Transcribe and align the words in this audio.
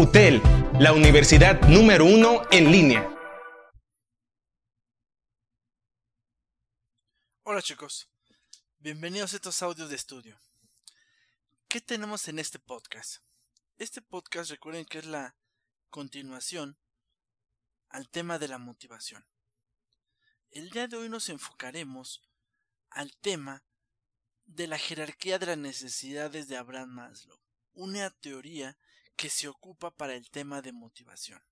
UTEL, 0.00 0.40
la 0.80 0.94
universidad 0.94 1.60
número 1.68 2.06
uno 2.06 2.40
en 2.50 2.72
línea. 2.72 3.06
Hola 7.42 7.60
chicos, 7.60 8.08
bienvenidos 8.78 9.34
a 9.34 9.36
estos 9.36 9.60
audios 9.60 9.90
de 9.90 9.96
estudio. 9.96 10.40
¿Qué 11.68 11.82
tenemos 11.82 12.28
en 12.28 12.38
este 12.38 12.58
podcast? 12.58 13.16
Este 13.76 14.00
podcast 14.00 14.50
recuerden 14.50 14.86
que 14.86 15.00
es 15.00 15.04
la 15.04 15.36
continuación 15.90 16.78
al 17.90 18.08
tema 18.08 18.38
de 18.38 18.48
la 18.48 18.56
motivación. 18.56 19.26
El 20.50 20.70
día 20.70 20.88
de 20.88 20.96
hoy 20.96 21.10
nos 21.10 21.28
enfocaremos 21.28 22.22
al 22.88 23.14
tema 23.18 23.64
de 24.46 24.66
la 24.66 24.78
jerarquía 24.78 25.38
de 25.38 25.44
las 25.44 25.58
necesidades 25.58 26.48
de 26.48 26.56
Abraham 26.56 26.88
Maslow, 26.88 27.38
una 27.74 28.08
teoría 28.08 28.78
que 29.16 29.30
se 29.30 29.48
ocupa 29.48 29.90
para 29.90 30.14
el 30.14 30.30
tema 30.30 30.62
de 30.62 30.72
motivación. 30.72 31.42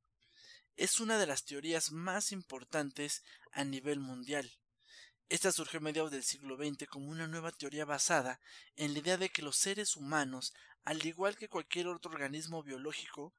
Es 0.77 1.01
una 1.01 1.19
de 1.19 1.27
las 1.27 1.45
teorías 1.45 1.91
más 1.91 2.33
importantes 2.33 3.23
a 3.53 3.65
nivel 3.65 4.01
mundial. 4.01 4.51
Esta 5.29 5.53
surgió 5.53 5.81
a 5.81 5.83
mediados 5.83 6.11
del 6.11 6.25
siglo 6.25 6.57
XX 6.57 6.87
como 6.89 7.11
una 7.11 7.27
nueva 7.27 7.53
teoría 7.53 7.85
basada 7.85 8.41
en 8.77 8.95
la 8.95 9.01
idea 9.01 9.17
de 9.17 9.29
que 9.29 9.43
los 9.43 9.57
seres 9.57 9.97
humanos, 9.97 10.55
al 10.85 11.05
igual 11.05 11.37
que 11.37 11.49
cualquier 11.49 11.89
otro 11.89 12.11
organismo 12.11 12.63
biológico, 12.63 13.35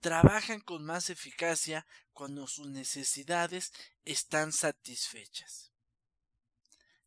trabajan 0.00 0.60
con 0.60 0.84
más 0.84 1.10
eficacia 1.10 1.86
cuando 2.12 2.46
sus 2.46 2.68
necesidades 2.68 3.72
están 4.04 4.52
satisfechas. 4.52 5.72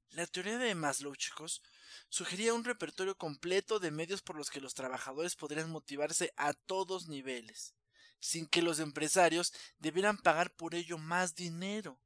La 0.09 0.25
teoría 0.25 0.57
de 0.57 0.73
Maslow, 0.75 1.15
chicos, 1.15 1.61
sugería 2.09 2.53
un 2.53 2.63
repertorio 2.63 3.17
completo 3.17 3.79
de 3.79 3.91
medios 3.91 4.21
por 4.21 4.35
los 4.35 4.49
que 4.49 4.61
los 4.61 4.73
trabajadores 4.73 5.35
podrían 5.35 5.69
motivarse 5.69 6.33
a 6.37 6.53
todos 6.53 7.07
niveles, 7.07 7.73
sin 8.19 8.47
que 8.47 8.61
los 8.61 8.79
empresarios 8.79 9.53
debieran 9.79 10.17
pagar 10.17 10.55
por 10.55 10.75
ello 10.75 10.97
más 10.97 11.35
dinero. 11.35 11.99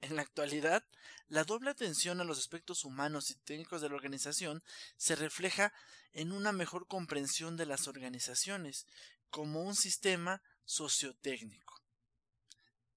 En 0.00 0.16
la 0.16 0.22
actualidad, 0.22 0.84
la 1.28 1.44
doble 1.44 1.70
atención 1.70 2.20
a 2.20 2.24
los 2.24 2.38
aspectos 2.38 2.84
humanos 2.84 3.30
y 3.30 3.36
técnicos 3.36 3.80
de 3.80 3.88
la 3.88 3.94
organización 3.94 4.62
se 4.96 5.14
refleja 5.14 5.72
en 6.12 6.32
una 6.32 6.52
mejor 6.52 6.86
comprensión 6.88 7.56
de 7.56 7.66
las 7.66 7.86
organizaciones 7.88 8.86
como 9.30 9.62
un 9.62 9.74
sistema 9.76 10.42
sociotécnico. 10.64 11.80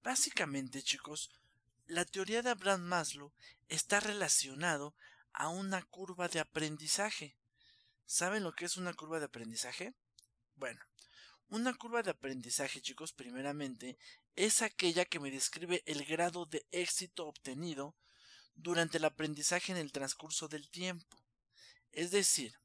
Básicamente, 0.02 0.82
chicos, 0.82 1.30
la 1.86 2.04
teoría 2.04 2.42
de 2.42 2.50
Abraham 2.50 2.82
Maslow 2.82 3.32
está 3.68 4.00
relacionado 4.00 4.94
a 5.36 5.48
una 5.48 5.82
curva 5.82 6.28
de 6.28 6.40
aprendizaje. 6.40 7.36
¿Saben 8.06 8.42
lo 8.42 8.54
que 8.54 8.64
es 8.64 8.76
una 8.76 8.94
curva 8.94 9.18
de 9.18 9.26
aprendizaje? 9.26 9.94
Bueno, 10.54 10.80
una 11.48 11.74
curva 11.74 12.02
de 12.02 12.10
aprendizaje, 12.10 12.80
chicos, 12.80 13.12
primeramente, 13.12 13.98
es 14.34 14.62
aquella 14.62 15.04
que 15.04 15.20
me 15.20 15.30
describe 15.30 15.82
el 15.86 16.04
grado 16.06 16.46
de 16.46 16.66
éxito 16.72 17.26
obtenido 17.26 17.94
durante 18.54 18.96
el 18.96 19.04
aprendizaje 19.04 19.72
en 19.72 19.78
el 19.78 19.92
transcurso 19.92 20.48
del 20.48 20.70
tiempo. 20.70 21.18
Es 21.92 22.10
decir, 22.10 22.58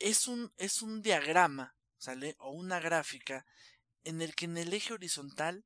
es 0.00 0.26
un, 0.26 0.52
es 0.56 0.82
un 0.82 1.00
diagrama, 1.00 1.76
¿sale? 1.96 2.34
O 2.40 2.50
una 2.50 2.80
gráfica 2.80 3.46
en 4.02 4.20
el 4.20 4.34
que 4.34 4.46
en 4.46 4.58
el 4.58 4.72
eje 4.74 4.92
horizontal 4.92 5.64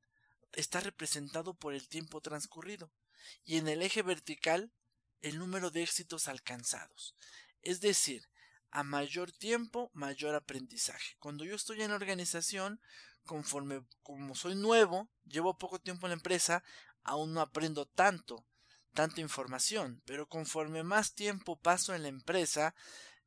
está 0.52 0.80
representado 0.80 1.54
por 1.54 1.72
el 1.72 1.88
tiempo 1.88 2.20
transcurrido 2.20 2.92
y 3.44 3.56
en 3.56 3.69
el 3.69 3.82
eje 3.82 4.02
vertical 4.02 4.72
el 5.22 5.38
número 5.38 5.70
de 5.70 5.83
éxitos 5.83 6.28
alcanzados. 6.28 7.14
Es 7.62 7.80
decir, 7.80 8.28
a 8.70 8.83
mayor 8.83 9.33
tiempo, 9.33 9.91
mayor 9.94 10.34
aprendizaje. 10.34 11.16
Cuando 11.19 11.44
yo 11.44 11.56
estoy 11.56 11.83
en 11.83 11.91
la 11.91 11.97
organización, 11.97 12.80
conforme 13.25 13.84
como 14.02 14.34
soy 14.34 14.55
nuevo, 14.55 15.08
llevo 15.25 15.58
poco 15.58 15.78
tiempo 15.78 16.06
en 16.06 16.10
la 16.10 16.16
empresa, 16.16 16.62
aún 17.02 17.33
no 17.33 17.41
aprendo 17.41 17.86
tanto, 17.86 18.47
tanta 18.94 19.20
información, 19.20 20.03
pero 20.04 20.28
conforme 20.28 20.82
más 20.82 21.15
tiempo 21.15 21.60
paso 21.60 21.94
en 21.94 22.03
la 22.03 22.09
empresa, 22.09 22.75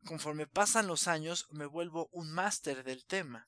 conforme 0.06 0.48
pasan 0.48 0.88
los 0.88 1.08
años, 1.08 1.48
me 1.52 1.66
vuelvo 1.66 2.10
un 2.12 2.32
máster 2.32 2.84
del 2.84 3.06
tema. 3.06 3.48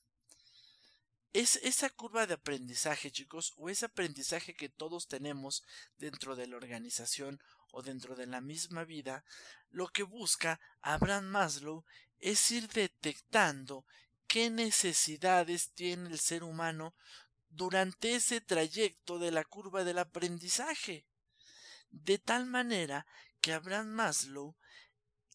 Es 1.34 1.56
esa 1.64 1.90
curva 1.90 2.28
de 2.28 2.34
aprendizaje, 2.34 3.10
chicos, 3.10 3.54
o 3.56 3.68
ese 3.68 3.86
aprendizaje 3.86 4.54
que 4.54 4.68
todos 4.68 5.08
tenemos 5.08 5.64
dentro 5.98 6.36
de 6.36 6.46
la 6.46 6.56
organización 6.56 7.42
o 7.72 7.82
dentro 7.82 8.14
de 8.14 8.28
la 8.28 8.40
misma 8.40 8.84
vida, 8.84 9.24
lo 9.70 9.88
que 9.88 10.04
busca 10.04 10.60
Abraham 10.80 11.24
Maslow 11.24 11.84
es 12.20 12.52
ir 12.52 12.68
detectando 12.68 13.84
qué 14.28 14.48
necesidades 14.48 15.72
tiene 15.72 16.08
el 16.08 16.20
ser 16.20 16.44
humano 16.44 16.94
durante 17.48 18.14
ese 18.14 18.40
trayecto 18.40 19.18
de 19.18 19.32
la 19.32 19.42
curva 19.42 19.82
del 19.82 19.98
aprendizaje. 19.98 21.04
De 21.90 22.18
tal 22.18 22.46
manera 22.46 23.08
que 23.40 23.52
Abraham 23.52 23.88
Maslow 23.88 24.54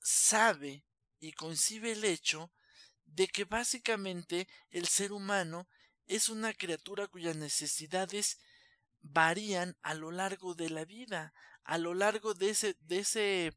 sabe 0.01 0.85
y 1.19 1.33
concibe 1.33 1.91
el 1.91 2.05
hecho 2.05 2.53
de 3.03 3.27
que 3.27 3.43
básicamente 3.43 4.47
el 4.69 4.87
ser 4.87 5.11
humano 5.11 5.67
es 6.09 6.28
una 6.28 6.53
criatura 6.53 7.08
cuyas 7.08 7.36
necesidades 7.36 8.40
varían 9.02 9.78
a 9.84 9.94
lo 9.94 10.12
largo 10.12 10.56
de 10.56 10.70
la 10.70 10.84
vida, 10.84 11.34
a 11.64 11.78
lo 11.78 11.94
largo 11.94 12.34
de 12.34 12.50
ese, 12.50 12.75
de 12.81 13.00
ese, 13.00 13.53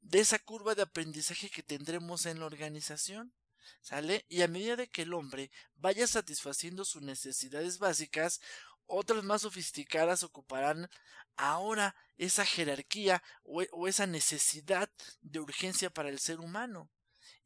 de 0.00 0.18
esa 0.18 0.40
curva 0.40 0.74
de 0.74 0.82
aprendizaje 0.82 1.48
que 1.48 1.62
tendremos 1.62 2.26
en 2.26 2.40
la 2.40 2.46
organización. 2.46 3.32
¿Sale? 3.80 4.24
Y 4.28 4.42
a 4.42 4.48
medida 4.48 4.76
de 4.76 4.88
que 4.88 5.02
el 5.02 5.14
hombre 5.14 5.50
vaya 5.76 6.06
satisfaciendo 6.06 6.84
sus 6.84 7.02
necesidades 7.02 7.78
básicas, 7.78 8.40
otras 8.86 9.22
más 9.22 9.42
sofisticadas 9.42 10.22
ocuparán 10.22 10.90
ahora 11.36 11.94
esa 12.16 12.44
jerarquía 12.44 13.22
o, 13.44 13.62
o 13.72 13.86
esa 13.86 14.06
necesidad 14.06 14.90
de 15.20 15.38
urgencia 15.38 15.90
para 15.90 16.08
el 16.08 16.18
ser 16.18 16.40
humano 16.40 16.90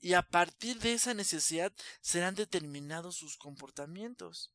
y 0.02 0.14
a 0.14 0.22
partir 0.22 0.80
de 0.80 0.94
esa 0.94 1.14
necesidad 1.14 1.72
serán 2.00 2.34
determinados 2.34 3.16
sus 3.16 3.36
comportamientos. 3.38 4.52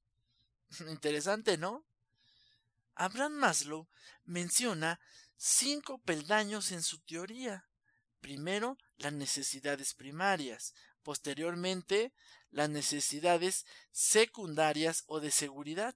Interesante, 0.89 1.57
¿no? 1.57 1.85
Abraham 2.95 3.33
Maslow 3.33 3.87
menciona 4.25 4.99
cinco 5.37 5.99
peldaños 5.99 6.73
en 6.73 6.83
su 6.83 6.99
teoría. 6.99 7.65
Primero, 8.19 8.77
las 8.97 9.13
necesidades 9.13 9.93
primarias, 9.93 10.73
posteriormente, 11.01 12.11
las 12.51 12.69
necesidades 12.69 13.65
secundarias 13.91 15.05
o 15.07 15.21
de 15.21 15.31
seguridad. 15.31 15.95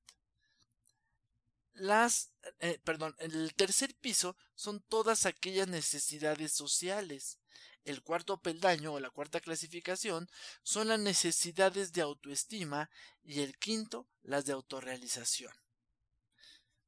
Las, 1.74 2.32
eh, 2.60 2.80
perdón, 2.86 3.16
el 3.20 3.54
tercer 3.56 3.96
piso 3.96 4.38
son 4.56 4.80
todas 4.80 5.26
aquellas 5.26 5.68
necesidades 5.68 6.54
sociales. 6.54 7.41
El 7.84 8.04
cuarto 8.04 8.42
peldaño 8.42 8.94
o 8.94 9.00
la 9.00 9.10
cuarta 9.10 9.40
clasificación 9.40 10.30
son 10.64 10.90
las 10.90 11.00
necesidades 11.00 11.94
de 11.94 12.02
autoestima 12.02 12.90
y 13.24 13.42
el 13.42 13.58
quinto 13.58 14.08
las 14.22 14.46
de 14.46 14.54
autorrealización. 14.54 15.54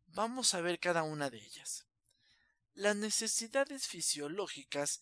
Vamos 0.07 0.53
a 0.53 0.61
ver 0.61 0.79
cada 0.79 1.03
una 1.03 1.29
de 1.31 1.43
ellas. 1.43 1.87
Las 2.75 2.95
necesidades 2.95 3.87
fisiológicas 3.87 5.01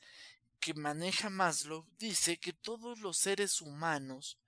que 0.61 0.73
maneja 0.73 1.29
Maslow 1.29 1.85
dice 1.97 2.37
que 2.37 2.53
todos 2.53 2.99
los 2.99 3.17
seres 3.17 3.61
humanos 3.61 4.39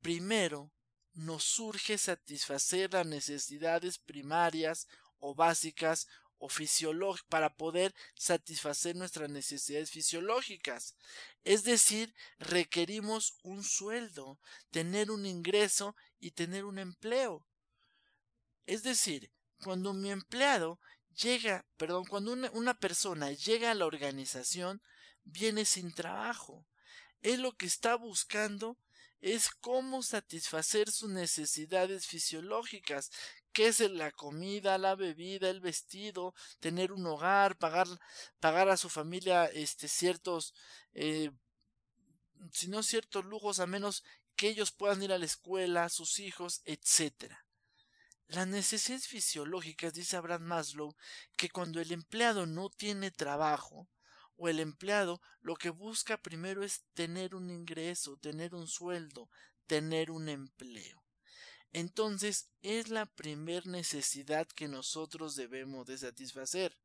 primero 0.00 0.72
nos 1.12 1.44
surge 1.44 1.98
satisfacer 1.98 2.92
las 2.94 3.06
necesidades 3.06 3.98
primarias 3.98 4.88
o 5.18 5.34
básicas 5.34 6.08
para 7.28 7.54
poder 7.54 7.94
satisfacer 8.14 8.96
nuestras 8.96 9.30
necesidades 9.30 9.90
fisiológicas. 9.90 10.96
Es 11.44 11.64
decir, 11.64 12.14
requerimos 12.38 13.36
un 13.42 13.62
sueldo, 13.62 14.38
tener 14.70 15.10
un 15.10 15.26
ingreso 15.26 15.94
y 16.18 16.32
tener 16.32 16.64
un 16.64 16.78
empleo. 16.78 17.46
Es 18.66 18.82
decir, 18.82 19.30
cuando 19.62 19.92
mi 19.92 20.10
empleado 20.10 20.80
llega, 21.14 21.64
perdón, 21.76 22.04
cuando 22.06 22.32
una, 22.32 22.50
una 22.52 22.74
persona 22.74 23.32
llega 23.32 23.70
a 23.70 23.74
la 23.74 23.86
organización, 23.86 24.82
viene 25.24 25.64
sin 25.64 25.92
trabajo. 25.92 26.66
Él 27.20 27.42
lo 27.42 27.52
que 27.52 27.66
está 27.66 27.94
buscando 27.96 28.76
es 29.22 29.50
cómo 29.50 30.02
satisfacer 30.02 30.90
sus 30.90 31.08
necesidades 31.08 32.06
fisiológicas, 32.06 33.10
que 33.52 33.68
es 33.68 33.78
la 33.80 34.10
comida, 34.10 34.76
la 34.78 34.96
bebida, 34.96 35.48
el 35.48 35.60
vestido, 35.60 36.34
tener 36.58 36.90
un 36.90 37.06
hogar, 37.06 37.56
pagar, 37.56 37.86
pagar 38.40 38.68
a 38.68 38.76
su 38.76 38.88
familia 38.88 39.46
este, 39.46 39.86
ciertos, 39.86 40.54
eh, 40.92 41.30
si 42.50 42.68
no 42.68 42.82
ciertos 42.82 43.24
lujos, 43.24 43.60
a 43.60 43.66
menos 43.66 44.02
que 44.34 44.48
ellos 44.48 44.72
puedan 44.72 45.02
ir 45.02 45.12
a 45.12 45.18
la 45.18 45.26
escuela, 45.26 45.88
sus 45.88 46.18
hijos, 46.18 46.60
etc. 46.64 47.32
Las 48.26 48.48
necesidades 48.48 49.06
fisiológicas, 49.06 49.94
dice 49.94 50.16
Abraham 50.16 50.42
Maslow, 50.42 50.96
que 51.36 51.48
cuando 51.48 51.80
el 51.80 51.92
empleado 51.92 52.46
no 52.46 52.70
tiene 52.70 53.12
trabajo, 53.12 53.88
o 54.42 54.48
el 54.48 54.58
empleado 54.58 55.22
lo 55.40 55.54
que 55.54 55.70
busca 55.70 56.16
primero 56.16 56.64
es 56.64 56.82
tener 56.94 57.36
un 57.36 57.48
ingreso, 57.48 58.16
tener 58.16 58.56
un 58.56 58.66
sueldo, 58.66 59.30
tener 59.68 60.10
un 60.10 60.28
empleo. 60.28 61.00
Entonces 61.72 62.50
es 62.60 62.88
la 62.88 63.06
primer 63.06 63.68
necesidad 63.68 64.48
que 64.48 64.66
nosotros 64.66 65.36
debemos 65.36 65.86
de 65.86 65.96
satisfacer. 65.96 66.76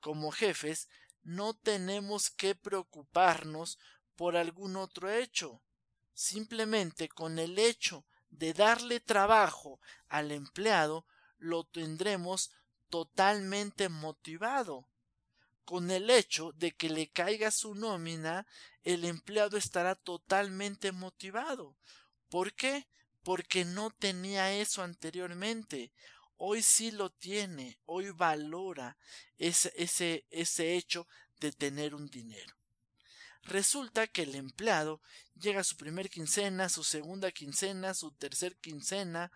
Como 0.00 0.30
jefes, 0.30 0.88
no 1.24 1.54
tenemos 1.54 2.30
que 2.30 2.54
preocuparnos 2.54 3.80
por 4.14 4.36
algún 4.36 4.76
otro 4.76 5.10
hecho. 5.10 5.60
Simplemente 6.12 7.08
con 7.08 7.40
el 7.40 7.58
hecho 7.58 8.06
de 8.30 8.54
darle 8.54 9.00
trabajo 9.00 9.80
al 10.06 10.30
empleado, 10.30 11.06
lo 11.38 11.64
tendremos 11.64 12.52
totalmente 12.88 13.88
motivado. 13.88 14.86
Con 15.64 15.90
el 15.90 16.10
hecho 16.10 16.52
de 16.52 16.72
que 16.72 16.88
le 16.90 17.08
caiga 17.08 17.50
su 17.50 17.74
nómina, 17.74 18.46
el 18.82 19.04
empleado 19.04 19.56
estará 19.56 19.94
totalmente 19.94 20.92
motivado. 20.92 21.76
¿Por 22.28 22.52
qué? 22.52 22.86
Porque 23.22 23.64
no 23.64 23.90
tenía 23.90 24.52
eso 24.52 24.82
anteriormente. 24.82 25.92
Hoy 26.36 26.62
sí 26.62 26.90
lo 26.90 27.10
tiene, 27.10 27.78
hoy 27.86 28.10
valora 28.10 28.98
ese, 29.38 29.72
ese, 29.76 30.26
ese 30.30 30.74
hecho 30.74 31.06
de 31.40 31.52
tener 31.52 31.94
un 31.94 32.08
dinero. 32.08 32.54
Resulta 33.44 34.06
que 34.06 34.22
el 34.22 34.34
empleado 34.34 35.00
llega 35.38 35.60
a 35.60 35.64
su 35.64 35.76
primer 35.76 36.10
quincena, 36.10 36.68
su 36.68 36.82
segunda 36.82 37.30
quincena, 37.30 37.94
su 37.94 38.10
tercer 38.12 38.56
quincena, 38.56 39.30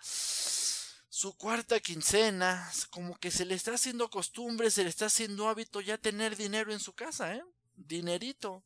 su 1.19 1.37
cuarta 1.37 1.81
quincena, 1.81 2.71
como 2.91 3.19
que 3.19 3.33
se 3.33 3.45
le 3.45 3.57
está 3.57 3.75
haciendo 3.75 4.09
costumbre, 4.09 4.71
se 4.71 4.85
le 4.85 4.89
está 4.89 5.07
haciendo 5.07 5.49
hábito 5.49 5.81
ya 5.81 5.99
tener 5.99 6.37
dinero 6.37 6.73
en 6.73 6.79
su 6.79 6.93
casa, 6.93 7.35
¿eh? 7.35 7.43
Dinerito. 7.75 8.63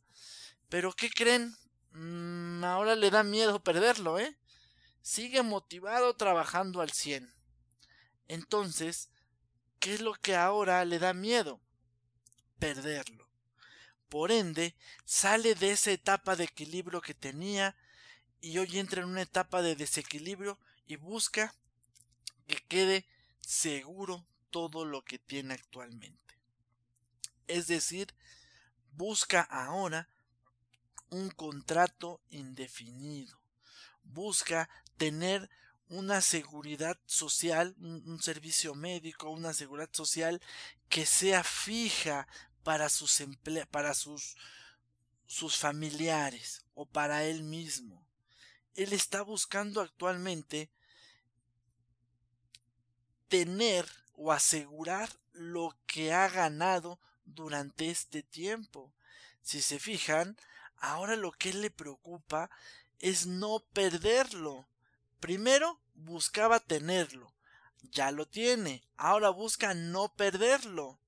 Pero 0.69 0.93
¿qué 0.93 1.09
creen? 1.09 1.57
Mm, 1.93 2.63
ahora 2.63 2.95
le 2.95 3.11
da 3.11 3.23
miedo 3.23 3.65
perderlo, 3.65 4.19
¿eh? 4.19 4.37
Sigue 5.01 5.41
motivado 5.41 6.15
trabajando 6.15 6.83
al 6.83 6.93
100. 6.93 7.33
Entonces, 8.29 9.09
¿qué 9.79 9.95
es 9.95 10.03
lo 10.03 10.13
que 10.13 10.37
ahora 10.37 10.85
le 10.85 10.99
da 10.99 11.15
miedo? 11.15 11.59
Perderlo. 12.59 13.31
Por 14.11 14.31
ende, 14.31 14.77
sale 15.07 15.55
de 15.55 15.71
esa 15.71 15.91
etapa 15.91 16.37
de 16.37 16.45
equilibrio 16.45 17.01
que 17.01 17.15
tenía 17.15 17.75
y 18.43 18.59
hoy 18.59 18.79
entra 18.79 19.01
en 19.01 19.09
una 19.09 19.23
etapa 19.23 19.63
de 19.63 19.75
desequilibrio 19.75 20.59
y 20.87 20.97
busca 20.97 21.55
que 22.53 22.63
quede 22.67 23.07
seguro 23.41 24.27
todo 24.51 24.85
lo 24.85 25.03
que 25.03 25.19
tiene 25.19 25.55
actualmente. 25.55 26.39
Es 27.47 27.67
decir, 27.67 28.15
busca 28.93 29.41
ahora 29.41 30.09
un 31.09 31.31
contrato 31.31 32.21
indefinido. 32.29 33.41
Busca 34.05 34.69
tener 34.99 35.49
una 35.89 36.21
seguridad 36.21 36.99
social, 37.07 37.75
un, 37.79 38.21
servicio 38.23 38.75
médico, 38.75 39.31
una 39.31 39.55
seguridad 39.55 39.91
social 39.93 40.41
que 40.89 41.07
sea 41.07 41.43
fija 41.45 42.29
para 42.63 42.89
sus 42.91 43.23
para 43.71 43.95
sus 43.95 44.37
sus 45.27 45.57
familiares 45.57 46.67
o 46.75 46.85
para 46.85 47.25
él 47.25 47.43
mismo. 47.45 48.07
Él 48.75 48.93
está 48.93 49.23
buscando 49.23 49.81
actualmente 49.81 50.71
tener 53.33 53.89
o 54.15 54.31
asegurar 54.31 55.09
lo 55.33 55.75
que 55.87 56.13
ha 56.13 56.29
ganado 56.29 57.01
durante 57.25 57.89
este 57.89 58.23
tiempo. 58.23 58.93
Si 59.41 59.63
se 59.63 59.79
fijan, 59.79 60.37
ahora 60.77 61.17
lo 61.17 61.33
que 61.33 61.55
le 61.55 61.71
preocupa 61.71 62.51
es 62.99 63.25
no 63.27 63.61
perderlo. 63.73 64.69
Primero 65.19 65.81
buscaba 65.95 66.61
tenerlo, 66.61 67.33
ya 67.81 68.11
lo 68.11 68.29
tiene, 68.29 68.83
ahora 68.99 69.31
busca 69.31 69.73
no 69.73 70.13
perderlo. 70.15 70.99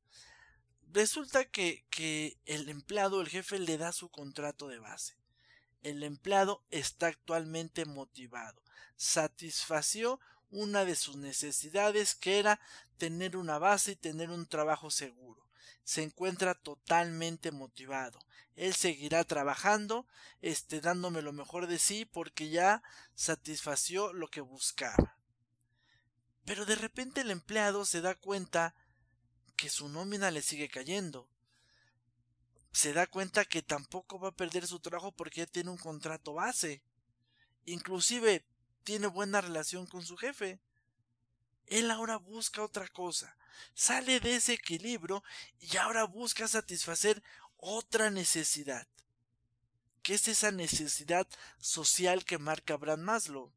Resulta 0.94 1.44
que, 1.44 1.84
que 1.90 2.38
el 2.46 2.70
empleado, 2.70 3.20
el 3.20 3.28
jefe, 3.28 3.58
le 3.58 3.76
da 3.76 3.92
su 3.92 4.08
contrato 4.08 4.66
de 4.68 4.78
base. 4.78 5.14
El 5.82 6.02
empleado 6.02 6.64
está 6.70 7.08
actualmente 7.08 7.84
motivado. 7.84 8.62
Satisfació 8.96 10.20
una 10.54 10.84
de 10.84 10.94
sus 10.94 11.16
necesidades 11.16 12.14
que 12.14 12.38
era 12.38 12.60
tener 12.96 13.36
una 13.36 13.58
base 13.58 13.92
y 13.92 13.96
tener 13.96 14.30
un 14.30 14.46
trabajo 14.46 14.88
seguro. 14.88 15.44
Se 15.82 16.02
encuentra 16.02 16.54
totalmente 16.54 17.50
motivado. 17.50 18.20
Él 18.54 18.72
seguirá 18.72 19.24
trabajando, 19.24 20.06
este, 20.42 20.80
dándome 20.80 21.22
lo 21.22 21.32
mejor 21.32 21.66
de 21.66 21.80
sí 21.80 22.04
porque 22.04 22.50
ya 22.50 22.84
satisfació 23.16 24.12
lo 24.12 24.28
que 24.28 24.40
buscaba. 24.40 25.18
Pero 26.44 26.64
de 26.64 26.76
repente 26.76 27.22
el 27.22 27.32
empleado 27.32 27.84
se 27.84 28.00
da 28.00 28.14
cuenta 28.14 28.76
que 29.56 29.68
su 29.68 29.88
nómina 29.88 30.30
le 30.30 30.40
sigue 30.40 30.68
cayendo. 30.68 31.28
Se 32.70 32.92
da 32.92 33.08
cuenta 33.08 33.44
que 33.44 33.62
tampoco 33.62 34.20
va 34.20 34.28
a 34.28 34.36
perder 34.36 34.68
su 34.68 34.78
trabajo 34.78 35.10
porque 35.10 35.40
ya 35.40 35.46
tiene 35.46 35.70
un 35.70 35.78
contrato 35.78 36.34
base. 36.34 36.80
Inclusive 37.64 38.44
tiene 38.84 39.06
buena 39.06 39.40
relación 39.40 39.86
con 39.86 40.04
su 40.04 40.16
jefe. 40.16 40.60
Él 41.66 41.90
ahora 41.90 42.16
busca 42.16 42.62
otra 42.62 42.86
cosa. 42.88 43.36
Sale 43.74 44.20
de 44.20 44.36
ese 44.36 44.54
equilibrio 44.54 45.24
y 45.58 45.76
ahora 45.76 46.04
busca 46.04 46.46
satisfacer 46.46 47.22
otra 47.56 48.10
necesidad. 48.10 48.86
¿Qué 50.02 50.14
es 50.14 50.28
esa 50.28 50.50
necesidad 50.50 51.26
social 51.58 52.24
que 52.24 52.38
marca 52.38 52.74
Abraham 52.74 53.00
Maslow? 53.00 53.52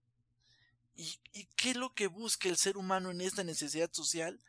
¿Y, 0.95 1.19
¿Y 1.33 1.45
qué 1.55 1.71
es 1.71 1.75
lo 1.75 1.93
que 1.93 2.07
busca 2.07 2.47
el 2.47 2.57
ser 2.57 2.77
humano 2.77 3.11
en 3.11 3.21
esta 3.21 3.43
necesidad 3.43 3.91
social? 3.91 4.39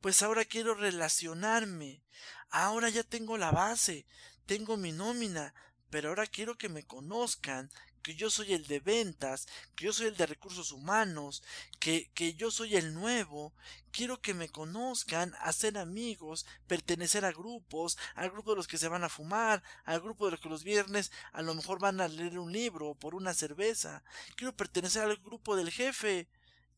pues 0.00 0.22
ahora 0.22 0.44
quiero 0.44 0.74
relacionarme. 0.74 2.02
Ahora 2.50 2.88
ya 2.88 3.02
tengo 3.02 3.36
la 3.36 3.50
base, 3.50 4.06
tengo 4.46 4.76
mi 4.76 4.92
nómina, 4.92 5.54
pero 5.90 6.10
ahora 6.10 6.26
quiero 6.26 6.56
que 6.56 6.68
me 6.68 6.84
conozcan, 6.84 7.70
que 8.02 8.14
yo 8.14 8.30
soy 8.30 8.52
el 8.54 8.66
de 8.66 8.80
ventas, 8.80 9.46
que 9.74 9.86
yo 9.86 9.92
soy 9.92 10.06
el 10.06 10.16
de 10.16 10.26
recursos 10.26 10.72
humanos, 10.72 11.42
que, 11.78 12.10
que 12.14 12.34
yo 12.34 12.50
soy 12.50 12.76
el 12.76 12.94
nuevo, 12.94 13.52
quiero 13.90 14.20
que 14.20 14.34
me 14.34 14.48
conozcan, 14.48 15.34
hacer 15.40 15.78
amigos, 15.78 16.46
pertenecer 16.66 17.24
a 17.24 17.32
grupos, 17.32 17.98
al 18.14 18.30
grupo 18.30 18.50
de 18.50 18.56
los 18.56 18.68
que 18.68 18.78
se 18.78 18.88
van 18.88 19.04
a 19.04 19.08
fumar, 19.08 19.62
al 19.84 20.00
grupo 20.00 20.26
de 20.26 20.32
los 20.32 20.40
que 20.40 20.48
los 20.48 20.64
viernes 20.64 21.10
a 21.32 21.42
lo 21.42 21.54
mejor 21.54 21.78
van 21.78 22.00
a 22.00 22.08
leer 22.08 22.38
un 22.38 22.52
libro 22.52 22.90
o 22.90 22.94
por 22.94 23.14
una 23.14 23.34
cerveza, 23.34 24.02
quiero 24.36 24.56
pertenecer 24.56 25.02
al 25.02 25.16
grupo 25.16 25.56
del 25.56 25.70
jefe, 25.70 26.28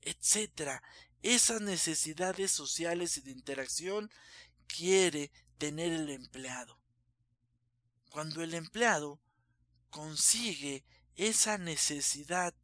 etcétera 0.03 0.83
esas 1.23 1.61
necesidades 1.61 2.51
sociales 2.51 3.17
y 3.17 3.21
de 3.21 3.31
interacción 3.31 4.11
quiere 4.67 5.31
tener 5.59 5.93
el 5.93 6.09
empleado. 6.11 6.79
Cuando 8.11 8.43
el 8.43 8.55
empleado 8.55 9.21
consigue 9.91 10.85
esa 11.21 11.59
necesidad 11.59 12.55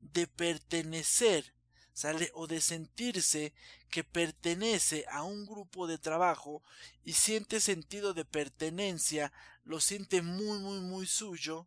de 0.00 0.26
pertenecer, 0.26 1.52
sale 1.92 2.30
o 2.32 2.46
de 2.46 2.62
sentirse 2.62 3.52
que 3.90 4.02
pertenece 4.02 5.04
a 5.10 5.22
un 5.22 5.44
grupo 5.44 5.86
de 5.86 5.98
trabajo 5.98 6.62
y 7.04 7.12
siente 7.12 7.60
sentido 7.60 8.14
de 8.14 8.24
pertenencia, 8.24 9.30
lo 9.64 9.78
siente 9.78 10.22
muy 10.22 10.58
muy 10.58 10.80
muy 10.80 11.06
suyo, 11.06 11.66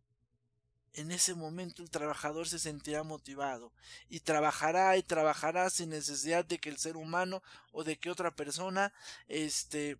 en 0.93 1.11
ese 1.11 1.35
momento 1.35 1.83
el 1.83 1.91
trabajador 1.91 2.47
se 2.47 2.57
sentirá 2.57 3.03
motivado 3.03 3.71
y 4.09 4.21
trabajará 4.21 4.97
y 4.97 5.03
trabajará 5.03 5.69
sin 5.69 5.91
necesidad 5.91 6.43
de 6.43 6.57
que 6.57 6.69
el 6.69 6.79
ser 6.79 6.97
humano 6.97 7.43
o 7.71 7.83
de 7.83 7.97
que 7.97 8.09
otra 8.09 8.31
persona 8.35 8.93
este 9.27 9.99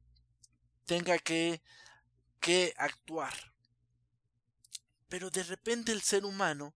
tenga 0.85 1.19
que 1.19 1.61
que 2.39 2.73
actuar. 2.77 3.54
Pero 5.09 5.29
de 5.29 5.43
repente 5.43 5.91
el 5.91 6.01
ser 6.01 6.25
humano 6.25 6.73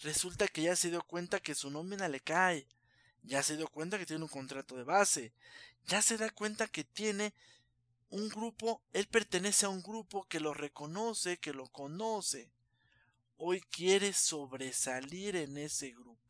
resulta 0.00 0.48
que 0.48 0.62
ya 0.62 0.76
se 0.76 0.90
dio 0.90 1.02
cuenta 1.02 1.40
que 1.40 1.54
su 1.54 1.70
nómina 1.70 2.08
le 2.08 2.20
cae, 2.20 2.66
ya 3.22 3.42
se 3.42 3.56
dio 3.56 3.68
cuenta 3.68 3.98
que 3.98 4.06
tiene 4.06 4.22
un 4.22 4.28
contrato 4.28 4.76
de 4.76 4.84
base, 4.84 5.32
ya 5.86 6.02
se 6.02 6.16
da 6.16 6.30
cuenta 6.30 6.66
que 6.66 6.84
tiene 6.84 7.34
un 8.10 8.28
grupo, 8.28 8.82
él 8.92 9.06
pertenece 9.06 9.66
a 9.66 9.70
un 9.70 9.82
grupo 9.82 10.26
que 10.28 10.40
lo 10.40 10.54
reconoce, 10.54 11.38
que 11.38 11.52
lo 11.52 11.68
conoce 11.68 12.50
hoy 13.36 13.60
quiere 13.60 14.12
sobresalir 14.12 15.36
en 15.36 15.58
ese 15.58 15.90
grupo. 15.90 16.20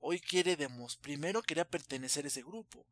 Hoy 0.00 0.20
quiere 0.20 0.56
demostrar, 0.56 1.02
primero 1.02 1.42
quería 1.42 1.68
pertenecer 1.68 2.24
a 2.24 2.28
ese 2.28 2.42
grupo. 2.42 2.86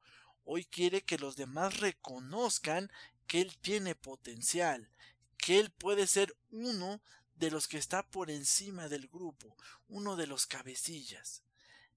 Hoy 0.45 0.65
quiere 0.65 1.03
que 1.03 1.19
los 1.19 1.37
demás 1.37 1.81
reconozcan 1.81 2.91
que 3.27 3.41
él 3.41 3.57
tiene 3.61 3.95
potencial, 3.95 4.89
que 5.37 5.59
él 5.59 5.71
puede 5.71 6.07
ser 6.07 6.37
uno 6.51 7.03
de 7.41 7.51
los 7.51 7.67
que 7.67 7.79
está 7.79 8.03
por 8.03 8.31
encima 8.31 8.89
del 8.89 9.09
grupo, 9.09 9.57
uno 9.89 10.15
de 10.15 10.27
los 10.27 10.47
cabecillas. 10.47 11.43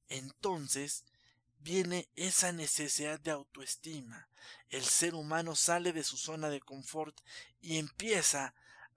Entonces 0.08 1.04
viene 1.60 2.08
esa 2.16 2.54
necesidad 2.54 3.20
de 3.20 3.32
autoestima. 3.32 4.30
El 4.70 4.86
ser 4.86 5.14
humano 5.14 5.56
sale 5.56 5.92
de 5.92 6.06
su 6.06 6.16
zona 6.16 6.50
de 6.50 6.62
confort 6.62 7.20
y 7.62 7.78
empieza 7.78 8.56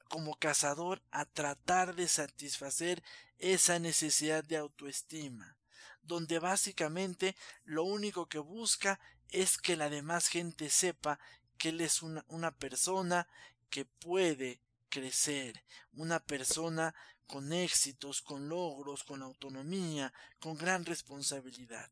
como 0.09 0.37
cazador 0.37 1.03
a 1.11 1.25
tratar 1.25 1.97
de 1.97 2.07
satisfacer 2.07 3.03
esa 3.39 3.81
necesidad 3.81 4.45
de 4.45 4.57
autoestima, 4.57 5.57
donde 6.05 6.39
básicamente 6.39 7.35
lo 7.65 7.83
único 7.83 8.29
que 8.29 8.39
busca 8.39 9.01
es 9.31 9.59
que 9.59 9.75
la 9.77 9.91
demás 9.91 10.29
gente 10.29 10.71
sepa 10.71 11.19
que 11.59 11.71
él 11.71 11.81
es 11.81 12.03
una, 12.03 12.25
una 12.29 12.53
persona 12.53 13.27
que 13.69 13.85
puede 13.85 14.61
crecer, 14.89 15.63
una 15.93 16.21
persona 16.21 16.95
con 17.27 17.53
éxitos, 17.53 18.23
con 18.23 18.49
logros, 18.49 19.05
con 19.05 19.23
autonomía, 19.23 20.13
con 20.39 20.57
gran 20.57 20.85
responsabilidad, 20.85 21.91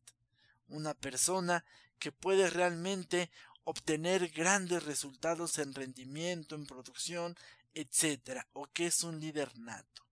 una 0.67 0.93
persona 0.93 1.65
que 1.99 2.11
puede 2.11 2.49
realmente 2.49 3.29
obtener 3.63 4.29
grandes 4.29 4.83
resultados 4.83 5.57
en 5.57 5.73
rendimiento, 5.73 6.55
en 6.55 6.65
producción, 6.65 7.35
etc., 7.73 8.41
o 8.53 8.67
que 8.67 8.87
es 8.87 9.03
un 9.03 9.19
líder 9.19 9.57
nato. 9.57 10.05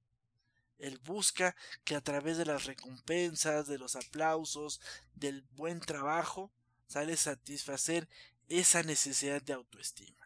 Él 0.79 0.99
busca 0.99 1.55
que 1.85 1.95
a 1.95 2.01
través 2.01 2.37
de 2.37 2.45
las 2.45 2.65
recompensas, 2.65 3.67
de 3.67 3.77
los 3.77 3.95
aplausos, 3.95 4.81
del 5.15 5.43
buen 5.51 5.79
trabajo, 5.79 6.51
sale 6.87 7.15
satisfacer 7.15 8.09
esa 8.49 8.83
necesidad 8.83 9.41
de 9.41 9.53
autoestima. 9.53 10.22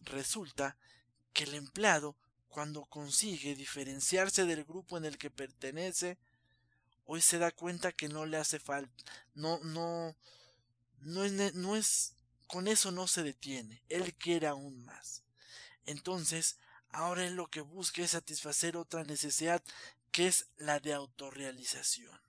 Resulta 0.00 0.76
que 1.32 1.44
el 1.44 1.54
empleado, 1.54 2.16
cuando 2.48 2.84
consigue 2.84 3.54
diferenciarse 3.54 4.44
del 4.44 4.64
grupo 4.64 4.96
en 4.96 5.04
el 5.04 5.18
que 5.18 5.30
pertenece, 5.30 6.18
hoy 7.04 7.20
se 7.20 7.38
da 7.38 7.50
cuenta 7.50 7.92
que 7.92 8.08
no 8.08 8.26
le 8.26 8.36
hace 8.36 8.58
falta, 8.58 8.92
no, 9.34 9.58
no, 9.60 10.16
no 11.00 11.24
es, 11.24 11.54
no 11.54 11.76
es, 11.76 12.14
con 12.46 12.68
eso 12.68 12.90
no 12.92 13.06
se 13.06 13.22
detiene, 13.22 13.82
él 13.88 14.14
quiere 14.14 14.46
aún 14.46 14.84
más. 14.84 15.22
Entonces, 15.86 16.58
ahora 16.90 17.26
él 17.26 17.34
lo 17.34 17.48
que 17.48 17.60
busca 17.60 18.02
es 18.02 18.12
satisfacer 18.12 18.76
otra 18.76 19.04
necesidad 19.04 19.62
que 20.10 20.26
es 20.26 20.46
la 20.56 20.80
de 20.80 20.92
autorrealización, 20.92 22.20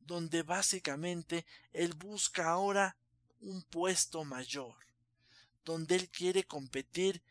donde 0.00 0.42
básicamente 0.42 1.46
él 1.72 1.94
busca 1.94 2.50
ahora 2.50 2.96
un 3.40 3.62
puesto 3.62 4.24
mayor, 4.24 4.76
donde 5.64 5.96
él 5.96 6.08
quiere 6.08 6.44
competir 6.44 7.22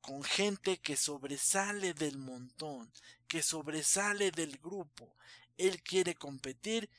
con 0.00 0.22
gente 0.22 0.78
que 0.78 0.96
sobresale 0.96 1.94
del 1.94 2.18
montón, 2.18 2.92
que 3.26 3.42
sobresale 3.42 4.30
del 4.30 4.58
grupo. 4.58 5.16
Él 5.56 5.82
quiere 5.82 6.14
competir 6.14 6.90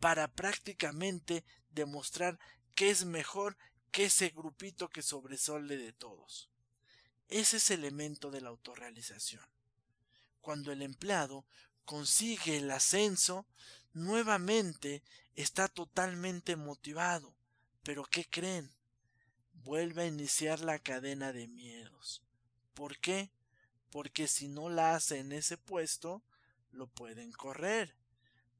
para 0.00 0.28
prácticamente 0.28 1.44
demostrar 1.70 2.38
que 2.74 2.90
es 2.90 3.04
mejor 3.04 3.56
que 3.90 4.06
ese 4.06 4.30
grupito 4.30 4.88
que 4.88 5.02
sobresale 5.02 5.76
de 5.76 5.92
todos. 5.92 6.48
Ese 7.28 7.58
es 7.58 7.70
el 7.70 7.80
elemento 7.80 8.30
de 8.30 8.40
la 8.40 8.48
autorrealización. 8.48 9.44
Cuando 10.40 10.72
el 10.72 10.82
empleado 10.82 11.46
consigue 11.84 12.58
el 12.58 12.70
ascenso, 12.70 13.46
nuevamente 13.92 15.02
está 15.34 15.68
totalmente 15.68 16.56
motivado. 16.56 17.34
Pero 17.82 18.04
¿qué 18.04 18.24
creen? 18.24 18.70
Vuelve 19.64 20.02
a 20.02 20.06
iniciar 20.06 20.60
la 20.60 20.78
cadena 20.78 21.32
de 21.32 21.48
miedos. 21.48 22.22
¿Por 22.74 22.98
qué? 22.98 23.30
Porque 23.90 24.28
si 24.28 24.46
no 24.46 24.68
la 24.68 24.94
hace 24.94 25.20
en 25.20 25.32
ese 25.32 25.56
puesto, 25.56 26.22
lo 26.70 26.86
pueden 26.86 27.32
correr. 27.32 27.94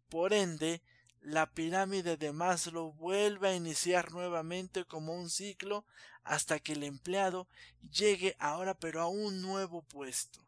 Por 0.09 0.33
ende, 0.33 0.81
la 1.21 1.53
pirámide 1.53 2.17
de 2.17 2.33
Maslow 2.33 2.95
vuelve 2.95 3.49
a 3.49 3.55
iniciar 3.55 4.13
nuevamente 4.13 4.87
como 4.87 5.15
un 5.15 5.29
ciclo 5.29 5.85
hasta 6.23 6.59
que 6.59 6.73
el 6.73 6.83
empleado 6.83 7.49
llegue 7.93 8.35
ahora 8.39 8.73
pero 8.73 9.03
a 9.03 9.07
un 9.07 9.43
nuevo 9.43 9.83
puesto. 9.83 10.41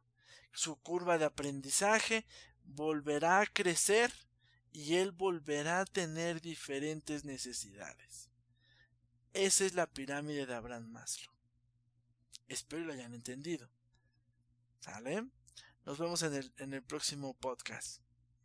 Su 0.53 0.77
curva 0.77 1.19
de 1.19 1.27
aprendizaje 1.27 2.25
volverá 2.65 3.41
a 3.41 3.47
crecer 3.47 4.11
y 4.73 4.95
él 4.95 5.13
volverá 5.13 5.81
a 5.81 5.85
tener 5.85 6.41
diferentes 6.41 7.27
necesidades. 7.27 8.26
Esa 9.37 9.67
es 9.67 9.75
la 9.75 9.87
pirámide 9.87 10.47
de 10.47 10.55
Abraham 10.55 10.89
Maslow. 10.93 11.31
Espero 12.49 12.87
lo 12.87 12.95
hayan 12.95 13.13
entendido. 13.13 13.69
¿Sale? 14.81 15.29
Nos 15.85 15.99
vemos 15.99 16.23
en 16.23 16.33
el, 16.33 16.53
en 16.57 16.73
el 16.73 16.83
próximo 16.83 17.35
podcast. 17.35 18.01